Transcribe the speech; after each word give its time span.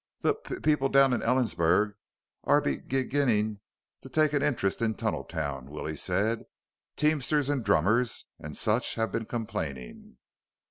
"The 0.21 0.33
p 0.33 0.59
people 0.61 0.89
down 0.89 1.13
in 1.13 1.21
Ellensburg 1.21 1.93
are 2.43 2.59
beg 2.59 2.89
g 2.89 3.03
ginning 3.05 3.59
to 4.01 4.09
take 4.09 4.33
an 4.33 4.41
interest 4.41 4.81
in 4.81 4.95
Tunneltown," 4.95 5.65
Willie 5.69 5.95
said. 5.95 6.45
"Teamsters 6.95 7.49
and 7.49 7.63
drummers 7.63 8.25
and 8.39 8.57
such 8.57 8.95
have 8.95 9.11
been 9.11 9.25
complaining." 9.25 10.17